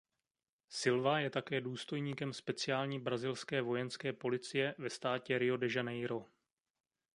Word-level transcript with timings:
Silva 0.69 1.19
je 1.19 1.29
také 1.29 1.61
důstojníkem 1.61 2.33
speciální 2.33 2.99
brazilské 2.99 3.61
vojenské 3.61 4.13
policie 4.13 4.75
ve 4.77 4.89
státě 4.89 5.37
Rio 5.37 5.57
de 5.57 5.67
Janeiro. 5.75 6.25